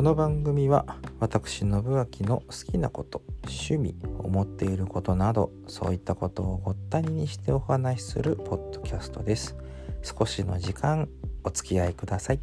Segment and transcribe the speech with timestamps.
[0.00, 9.58] この番組は私信明の好きなこと趣味思っていることなどそういったことをごったににしてお話しするポッドキャストです。
[10.02, 11.06] 少しの時間
[11.44, 12.40] お付き合いください。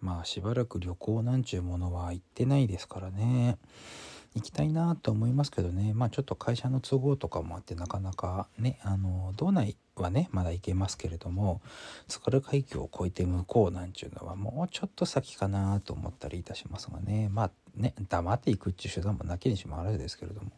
[0.00, 3.58] まあしばらく旅行なんちゅうものは行ってないですからね。
[4.34, 5.92] 行きたいなと思いますけどね。
[5.94, 11.60] まあちょっと会社の都合とかもあってなかなかねあの道内はねまだ行けますけれども
[12.08, 17.28] 津軽海峡を越えて向こうなんちゅうのはもうちょっと先かなと思ったりいたしますがね。
[17.30, 20.50] まあね黙っていくっていう手段もなきにしもあらずですけれども。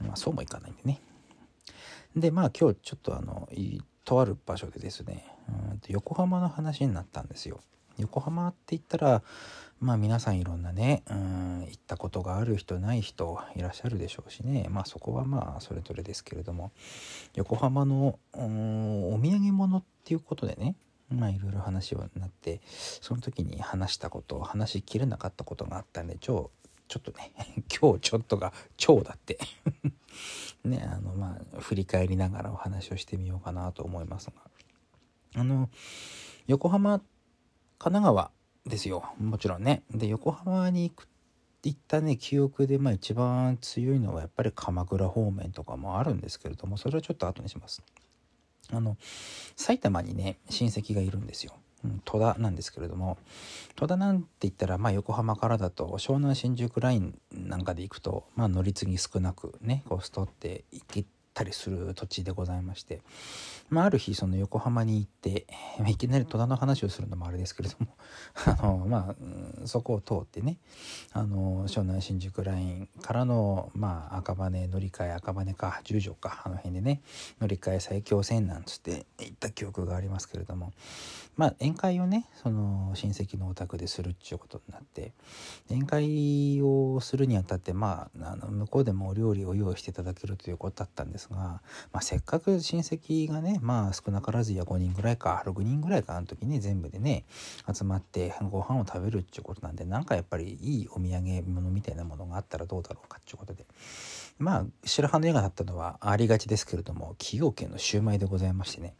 [0.00, 1.00] まあそうもいかないんでね。
[2.16, 3.48] でまあ今日ちょっとあの
[4.04, 7.60] とある場所でですねうん横浜の話になったんですよ。
[7.98, 9.22] 横浜って言ったら
[9.80, 14.68] まあ皆さんいろんなねうん行ったことがある人ない人いらっしゃるでしょうしね。
[14.70, 16.70] まあそこはまあそれぞれですけれども。
[17.34, 20.76] 横浜のお土産物っていうことでね
[21.10, 26.50] まあいろいろ話になってその時に話したこと話しきれなかったことがあったんで超
[26.88, 27.32] ちょっとね
[27.80, 29.38] 今日ちょっとが超だって。
[30.64, 34.34] ねあのまあ振り返りながらお話をしてみようかなと思いますが。
[35.34, 35.70] あの
[36.46, 37.02] 横浜っ
[37.82, 38.30] 神奈川
[38.64, 39.02] ですよ。
[39.18, 39.82] もちろんね。
[39.92, 41.08] で横浜に行く
[41.64, 47.82] 行ったね記憶でまあ一番強いのはやっぱり鎌倉方面とかもあるんですけれどもそれはちょっと後にします。
[48.70, 48.96] あの
[49.56, 53.18] 埼玉にね親戚がいるんですよ、うん、戸田なんですけれども。
[53.74, 63.00] 戸田なんて言ったらまあ横浜からだと湘南新宿ラインなんかで行くとまあ乗り継ぎ少なくねコストって行けたりする土地でございまして、
[63.70, 65.46] まあ、ある日その横浜に行って、
[65.78, 67.86] まあ、いきなり戸田の話をするのもあれですけれども
[68.44, 69.14] あの、ま
[69.62, 70.58] あ、そこを通ってね
[71.12, 77.00] あの湘南新宿ラインからの、まあ、赤羽乗り換え赤羽か十条かあの辺でね
[77.40, 80.72] 乗り換え埼京線なんつって行った記憶がありますけれども
[81.36, 85.12] まあ宴会をねその親戚のお宅でするっちゅうことになって
[85.70, 91.60] 宴会をするにあたってまああの向こうでもお料理を用意していただけるということだったんですですが、ま
[91.94, 97.24] あ、せっかく親戚がねまあ少なからずや5人ぐらいか6人ぐらいかあの時に全部でね
[97.72, 103.64] 集まってご飯を食べるっていうことなんでなんかやっぱりいいお土産物みたいなものがあったらどうだろうかっていうことで。
[104.42, 108.94] まあ白羽の矢が立ったのはありがちですけれども崎陽軒のシューマイでございましてね。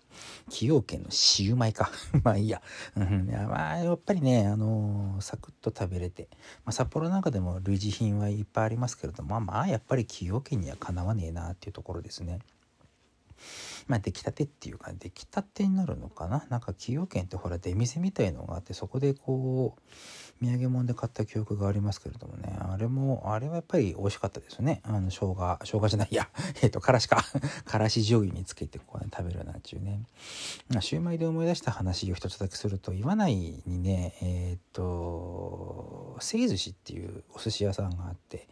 [0.49, 1.91] 崎陽軒のシウマイか。
[2.23, 2.63] まあいいや,、
[2.97, 6.29] うん、いやまあやっぱりねあのー、サクッと食べれて、
[6.65, 12.39] まあ、札幌なんかでも類似品はいっぱいありますけれどもまあまあやっぱり崎陽軒にはかなわねえなっていうところですね。
[13.87, 16.47] まあ出来たてっていうか出来たてになるのかな？
[16.49, 22.57] なんか崎陽軒ってほら出店みたいのがあってそこでこう土産物で買った記憶がありますけれどもね。
[22.59, 24.81] あれもあれはやっぱり美味しかったですね。
[24.85, 26.29] あの生姜生姜じゃないや。
[26.63, 27.25] えっ、ー、とからしか。
[27.65, 30.03] からし醤油につけてこう、ね、食べるなんちゅうね。
[30.69, 38.49] まあシューマイで思い出した話を一つだけすると岩内にねえっ、ー、とせい寿司っていうお寿司屋さんがあって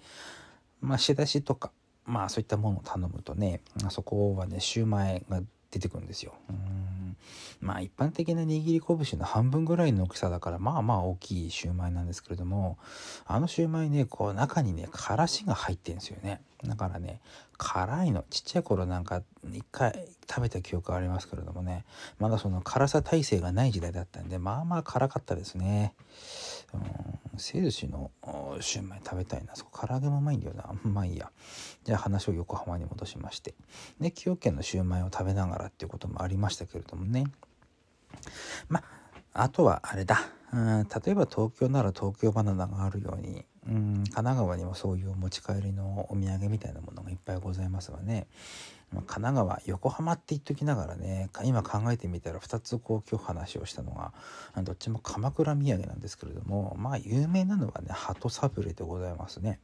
[0.81, 1.73] まあ仕出しとか
[2.07, 5.41] まあそういったものを頼むとねそこはねシューマイが
[5.71, 6.35] 出てくるんですよ。
[6.49, 7.17] うん
[7.61, 12.79] まあ一般的な握り拳の半分ぐらいの大きさだからまあまあ大きいシューマイなんですけれども
[13.27, 17.21] あのシューマイねこう中にねからしが入ってんですよねだからね
[17.63, 18.25] 辛いの。
[18.31, 19.23] ちっちゃい頃なんか
[19.53, 21.85] 一回食べた記憶ありますけれどもね。
[22.19, 25.95] まだその辛さ耐性がない時代だったんでまあまあ辛かったですね。
[26.73, 27.39] うん。
[27.39, 28.11] せ寿司の
[28.61, 29.55] シューマイ食べたいな。
[29.57, 30.73] そこ唐揚げもうまいんだよな。
[30.85, 31.31] まあいいや。
[31.85, 33.55] じゃあ話を横浜に戻しまして。
[34.01, 37.25] で崎陽軒のシューマイを食べながらっていうこともありましたけれどもね。
[38.71, 38.83] ま
[39.35, 40.19] ああとはあれだ。
[40.55, 40.89] うん。
[40.89, 48.27] 例えば東京なら東京バナナがあるようにうん神奈川にもそういう持ち帰りのお土産みたいなものがいっぱいございますがね
[48.93, 54.13] まあ神奈川横浜って言っときながらね今考えてみたら2つこう今日話をしたのが
[54.63, 59.61] どっちも鎌倉土産なんですけれどもまあ有名なのはね鳩サブレでございますね。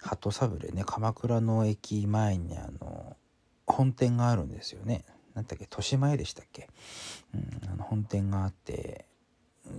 [0.00, 3.16] 鳩サブレね鎌倉の駅前にあの
[3.66, 5.04] 本店があるんですよね。
[5.34, 6.68] なんだっけ豊島屋でしたっけ、
[7.34, 9.06] うん、あの本店があって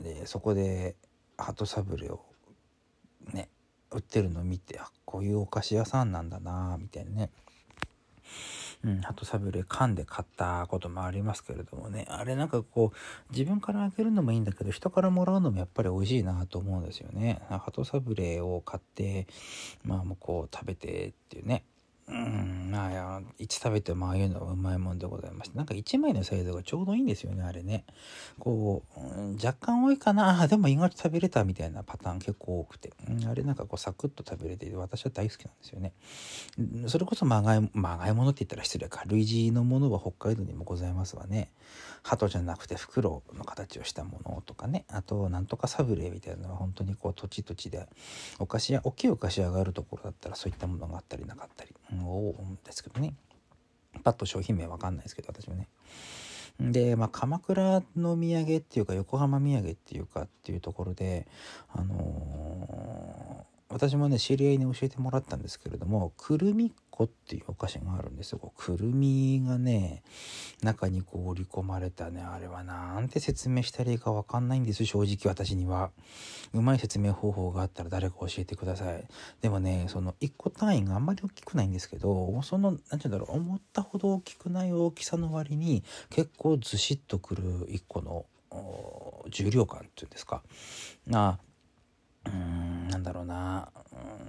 [0.04, 0.96] でそこで
[1.38, 2.26] 鳩サブレを
[3.32, 3.50] ね
[3.92, 7.30] 売ってるのを見てあこういうお菓子屋さんなんだなみたいなね。
[8.84, 12.06] うん、鳩サブレ噛んで買ったこともありますけれどもね。
[12.10, 17.42] あれなんかこう自分からあげるのもいいんだけど人からもらうのもやっぱり美味しいなと思うんですよね。
[17.50, 19.28] 鳩サブレーを買って
[19.86, 21.64] まあもうこう食べてっていうね。
[22.14, 27.86] うんまあいやいつ食べてもああいうのはうまいもんでございましてなんか1枚のサイズがちょうどいいんですよねあれね。
[28.38, 30.42] こう、うん、若干多いかな。
[30.42, 35.94] あでも意外と食べれたみたいなパターン結構多くて、うん、あれなんかこうサクッと食べれて私は大好きなんですよね。
[36.88, 41.50] それこそまがいまがいものって言ったら失礼か類似のものは北海道にもございますわね。
[42.04, 44.86] 鳩じゃなくて袋の形をしたものとかね。
[44.90, 47.88] あとなんとかサブレみたいなのは本当にこう土地土地で
[48.40, 53.16] お菓子屋大きいお菓子屋があるところだったらそういったものがあったりなかったり、うん、思うんですけどね。
[54.04, 55.68] パッと商品名わかんないですけど私はね。
[56.60, 61.28] で、まあ、鎌倉の土産っていうか横浜土産っていうかっていうところで
[61.72, 68.54] あの私もね知り合いに教えてもらったんですけれどもくるみっこっていうお菓子があるんですよ。
[68.56, 70.04] くるみがね
[70.62, 74.86] 中にこう織り込まれたねあれはなんて説明したらいいか分かんないんです。
[74.86, 75.92] 正直私には。
[76.54, 79.04] うまい説明方法があったら誰か教えてください。
[79.42, 88.26] でもねその1個単位があんまり大きくないんですけどその何て言うんだろう思ったほど大きくない大きさの割に結構ずしっとくる1個の
[89.30, 90.44] 重量感っていうんですか。
[91.08, 91.53] なうーん
[92.94, 93.70] なんだろうな。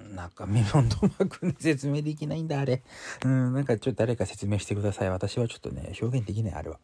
[0.08, 2.82] うんなんかメモンドマークで説明できないんだあれ。
[3.24, 5.10] うんなんかちょっと誰か説明してください。
[5.10, 6.78] 私はちょっとね表現できないあれは。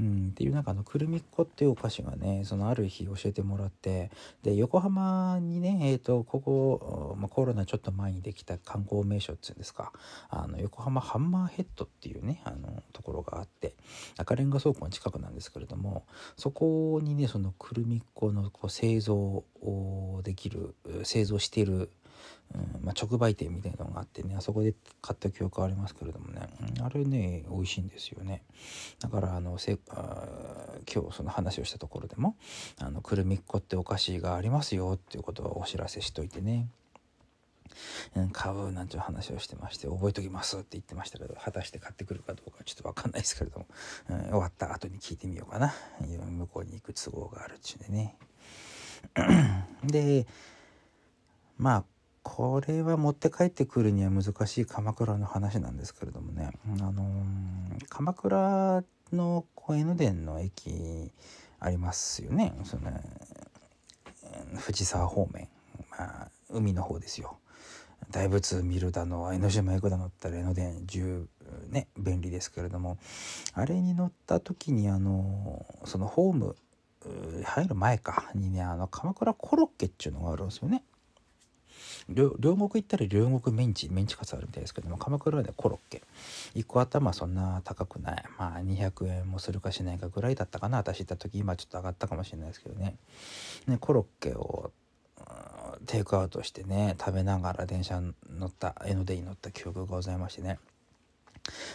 [0.00, 4.10] うんっていうなんかあのくるみっこっていうお菓子がねそのある日教えてもらって
[4.42, 9.92] で横浜にねえっ、ー、とここ、まあ、コロナちょっと前にできた観光名所っつうんですか。
[10.28, 13.74] あの横浜ハンマーヘッドっていうねあのところがあって
[14.16, 16.04] 赤レンガ倉庫の近くなんですけれども
[16.36, 20.74] そこにねそのくるみっこのこう製造をできる
[21.04, 21.90] 製造している、
[22.54, 26.48] うんまあ、直売店みたいなのがあってねあそこで買った記憶ありますけれどもね、
[26.82, 28.42] あれね美味しいんですよね。
[29.00, 30.24] だからあのせあ
[30.92, 32.36] 今日その話をしたところでも
[32.80, 36.68] あのくるみっこってお菓子がありますよっていうことをお知らせしといてね。
[38.32, 43.66] 買うなんていう話をしてまして覚えときますって言ってましたけど果たして買ってくるかどうかちょっと分かんないですけれども、
[44.10, 45.72] うん、終わった後に聞いてみようかな。
[46.00, 48.16] 向こうに行く都合があるっちゅうでね
[49.84, 50.26] で
[51.58, 51.84] まあ
[52.22, 58.82] これは持って帰ってくるには難しい鎌倉の話なんですけれどもね、あのー、鎌倉
[59.12, 61.12] の小江ノ電の駅
[61.60, 62.52] ありますよね。
[62.64, 62.90] その
[64.56, 65.48] 藤沢方面、
[65.90, 67.38] まあ、海の方ですよ。
[68.10, 71.26] 大仏見るだの江ノ島行くだのったら江ノ電10
[71.70, 72.98] ね便利ですけれども
[73.54, 76.56] あれに乗った時にあのそのホーム
[77.44, 80.82] 入る前かにねあの鎌倉コロッケっていうのがあるんですよね。
[82.08, 86.02] 両国行ったら両国メンチメンチカツあるみたいですけども鎌倉はねコロッケ。
[86.54, 88.24] 1個頭そんな高くない。
[88.38, 90.78] まあ200円もするかしないかぐらいだったかな。
[90.78, 92.96] 私行った時今ちょっと上がったかもしれないですけどね。
[93.66, 94.70] ねコロッケを
[95.86, 100.58] テイクアウトしてね食べながら電車に乗った江ノ電に乗った記憶がございましてね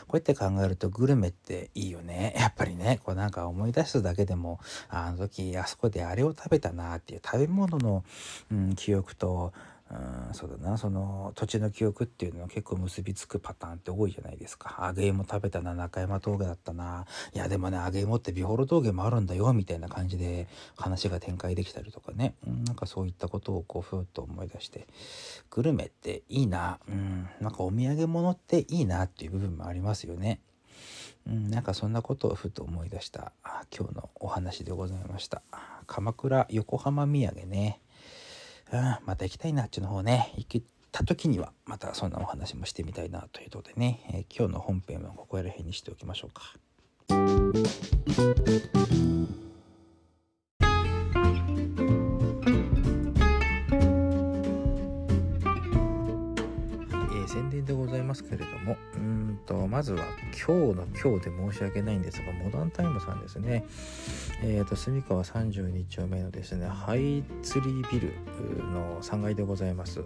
[0.08, 2.34] こうやって考えるとグルメっていいよね。
[2.38, 4.60] やっぱりね、こうなんか思い出すだけでも、
[4.90, 8.04] あの時あそこであれを食べたなっていう食べ物の、
[8.52, 9.54] うん、記憶と、
[10.34, 20.48] そうだなその土地の記憶っていうのは結構結びつくパターンって多いじゃないですか揚げ芋食べたな中山峠だったないやでもね揚げ芋ってビホロ峠もあるんだよみたいな感じで
[20.78, 24.88] 話が展開できたりとかね、うん、なんかそういったことをこうふーっと思い出して
[25.50, 30.40] グルメっていいな、うん、なんかお土産物っていいなっていう部分もありますよね。
[31.28, 33.32] うん、なんかそんなことをふと思い出した
[33.78, 35.42] 今日のお話でございました。
[35.86, 37.80] 鎌倉横浜土産ね。
[38.72, 46.56] うん、また行きたいなあっちの方ね、行けた時にはまたそんなお話もしてみたいなということでね、えー、今日の本編はここら辺にしておきましょうか。
[58.12, 63.64] ますけれども、うんと、まずは今日の今日で申し訳ないんですが、モダンタイムさんですね。
[64.44, 68.14] えっ、ー、と、住川32丁目のですね、ハイツリービル
[68.66, 70.02] の3階でございます。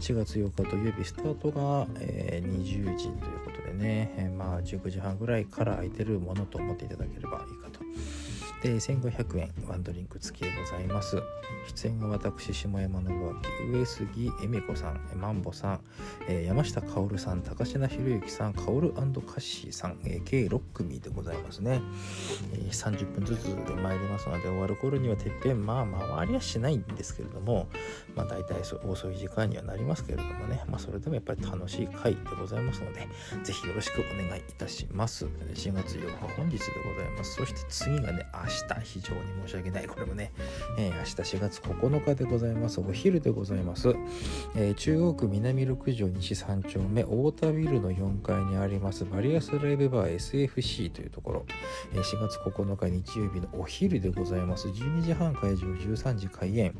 [0.00, 7.80] 4月8日土曜日、スタートが、えー、20時ということでね、えー、まあ、19時半ぐらいから空いてるものと思っていただければいいかと。
[8.66, 11.22] で1500円ワンドリンク付きでございます。
[11.68, 15.80] 出演が私下山信明上杉恵美子さんマンボさん、
[16.28, 21.80] えー、山下薫さん高階博之さん薫カッシーさん、えー、計6組でございますね、
[22.52, 27.68] えー、30分ずつで参りますので終わる頃にはてっぺんまあ回りはしないんですけれども
[28.14, 30.62] まあ大体遅い時間にはなりますけれどもね。
[30.68, 33.08] まあそれでもやっぱり楽しい回でございますので
[33.44, 35.26] ぜひよろしくお願いいたします。
[35.26, 37.34] 4月8日本日でございます。
[37.34, 39.86] そして次がね明日非常に申し訳ない。
[39.86, 40.32] これもね、
[40.78, 42.80] えー、明日4月9日でございます。
[42.80, 43.94] お昼でございます、
[44.54, 51.46] えー、中央区南六条西3丁目太田ビルの4階にありますバリアスライブバー SFC というところ、
[51.92, 54.68] えー、4月9日日曜日のお昼でございます。
[54.68, 56.74] 12時半会場13時開演。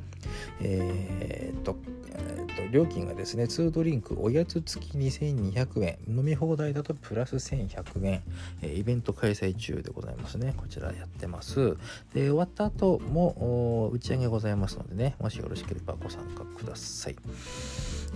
[0.60, 1.76] えー、っと
[2.16, 8.22] と料金がですね2ドリンクおやつ付き2200円飲み放題だとプラス1100円、
[8.62, 10.54] えイベント開催中でございますね。
[10.56, 11.76] こちらやってます。
[12.14, 17.16] で終わった後も打ち上げございますのでねもしよろしければご参加ください。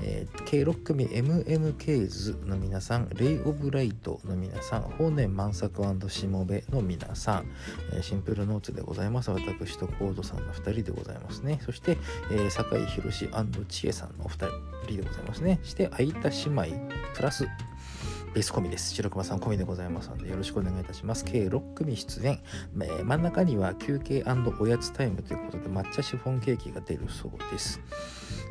[0.03, 9.31] えー、計6組 MMK 図の皆さん、レイ・オブ・ライトの皆さん、法然万作しもべの皆さん、シンプルノーツでございます。
[9.31, 11.61] 私とコードさんの2人でございますね。
[11.65, 11.97] そして、
[12.31, 13.29] えー、酒井宏
[13.69, 14.47] 千恵さんのお二
[14.87, 15.61] 人でございますね。
[15.63, 16.65] して、空いた姉妹
[17.15, 17.47] プラス
[18.35, 18.95] ベース込みです。
[18.95, 21.25] 白熊さん込みでございますので、よろしくお願いいたします。
[21.25, 22.41] 計6組出演。
[22.81, 24.25] えー、真ん中には休憩
[24.61, 27.81] おやつタイムということで、抹茶シフォンケーキが出るそうです。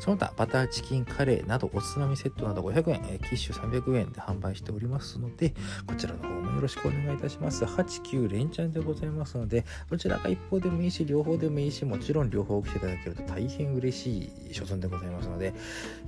[0.00, 5.54] その他、バターチキンカレーなど、おつまみセットなど500円、えー、キッシュ300円で販売しておりますので、
[5.86, 7.64] こちらの方もよろしくお願いいたします。
[7.64, 15.54] 8、9連チャンでございますので、どちらか一方でもいいし、両方でもいいし、もちろん両方来ていただけると大変嬉しい所存でございますので、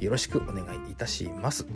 [0.00, 1.66] よろしくお願いいたします。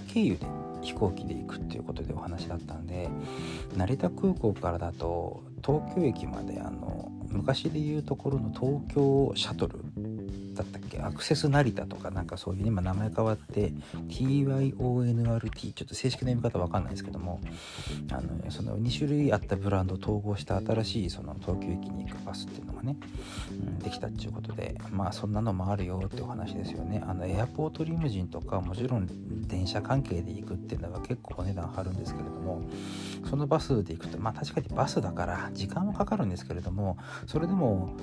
[0.00, 0.46] 経由で
[0.82, 3.08] 飛行機で行くっていうことでお話だったんで
[3.76, 9.78] 成田空港からだと東京駅まであの昔でいうところの東京シャトル
[10.54, 13.72] だったっけアクセス成田とかなんかそういう今名前変わって
[14.08, 17.40] TYONRT ちょっと正式な読み方わかんないですけども
[18.10, 22.96] あのその2種類あったブランドを統合した新しいその東京駅に行くバスっていうのがね、
[23.50, 27.02] うん、できたっていうことでまあそんなのもあるよってお話ですよね。
[27.06, 29.06] あのエアポートリムジンとかもちろん
[29.46, 32.62] 電車関係で行くっていうのは結構お値段張るんですけれども
[33.28, 37.94] そのバスで行くとまあ確かにバスだから時間はかかるんですけれどもそれでも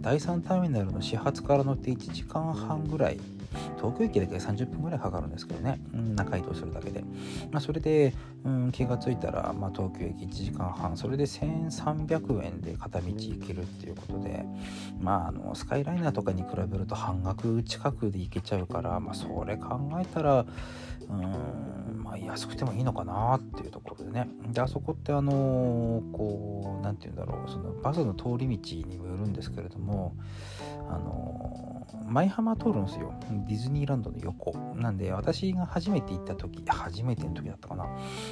[0.00, 3.18] 第3ターミナルの始発から乗って1時間半ぐらい
[3.76, 7.02] 東京駅だけで30分ぐらいかかるんですけどね、うん、中移動するだけで、
[7.50, 8.12] まあ、それで、
[8.44, 10.96] うん、気が付いたら、まあ、東京駅1時間半。
[10.96, 14.44] それで1300円で片道行けるっていうことで
[15.00, 20.44] まああのスカイライナーとかに比べると半額近くで行けちゃうから、まあ、それ考えたら
[21.08, 24.28] うんまあ安くてもいいのかなっていうところでね。
[24.50, 27.50] であそこってあのこう何て言うんだろう。
[27.50, 30.14] そのバスの通り道にもよるんですけれども
[30.90, 31.67] あの
[32.08, 33.14] 舞浜通るんですよ。
[33.46, 34.56] ディズニーランドの横。
[34.74, 37.86] なんで私が初めて行った時初めての時だったかな。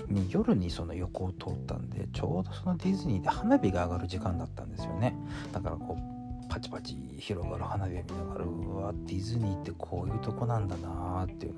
[0.08, 5.14] に夜にその横を通ったんでちょうどそのディズニーで花火が上がる時間だったんですよね。
[5.52, 6.16] だからこう
[6.48, 11.54] パチパチ広がる花火を見ながらうわディズニーってこういうとこなんだなっていう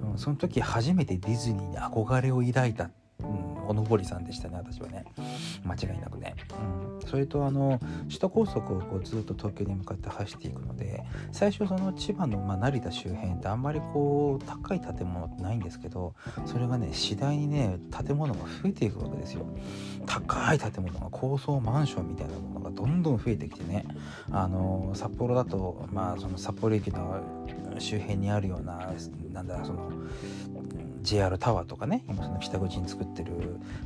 [0.00, 2.86] の、その時初めてディズニーに憧れを抱いた、う。
[2.86, 2.92] ん、
[3.72, 5.04] おのぼりさんでしたね私はね。
[5.64, 6.34] 間違いなくね、
[7.00, 16.14] うん、それとあの首都高速をこうずっと東京に向かって走っていくので最初その千葉の、まあ、成田周辺ってあんまりこう高い建物ってないんですけど
[16.44, 19.46] それがね次第にね建物が増えていくわけですよ。
[20.06, 23.86] 高い建物が高層マンションみたいなものがどんどん増えてきてね
[24.30, 27.22] あの札幌だとまあその札幌駅の
[27.78, 28.92] 周辺にあるような
[29.32, 29.90] なんだその
[31.02, 33.32] JR タワーとかね今その北口に作ってる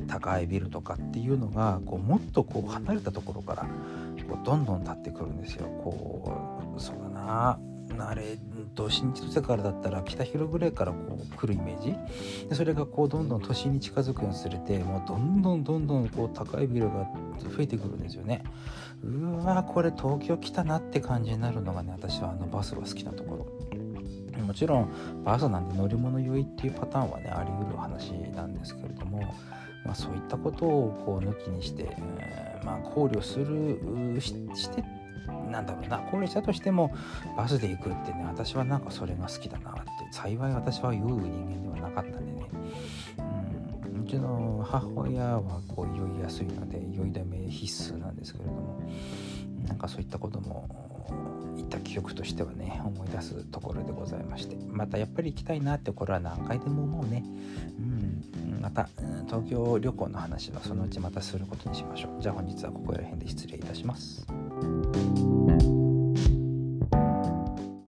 [0.07, 3.63] 高いビルとかっていうのがこうもっとこう離れたところから
[4.29, 5.67] こうどんどん立ってくるんですよ。
[5.83, 7.59] こうそうだな。
[7.99, 8.37] あれ
[8.75, 11.95] と新千歳からだったら北広ぐらいからこう来るイメージ。
[12.49, 17.07] でそれがこうどんどん都心に近づくにつれてもうどんどんどんどんこう高いビルが
[17.55, 18.43] 増えてくるんですよね。
[19.03, 23.66] うわこれ東京来たなって感じになるのがね私はあのバスが好きなところ。
[24.41, 29.21] もちろんバスなんで乗り物酔いっていうパターンはねあり得る話なんですけれども、
[29.85, 34.33] まあ、そういったことをこう抜きにして、えー、まあ、考慮するし
[34.69, 34.83] て
[35.49, 36.93] なんだろうな考慮したとしても
[37.35, 42.49] バスで行くってね私はなんかそれが好きだなって幸い私は酔う人間ではなかったんでね、
[43.95, 48.81] うん、うちの母親はこう酔いやすいので酔いだめ必須なんですけれども
[49.67, 57.23] なんかそういったことも行った記憶としてはね思い出すところでございましてまたやっぱり行きたいなってこれは何回でも思うね。
[57.79, 58.07] うん
[58.61, 58.89] また
[59.27, 62.21] 東京旅行の話はそのうちまたすることにしましょう。
[62.21, 64.25] じゃあ本日はここら辺で失礼いたします。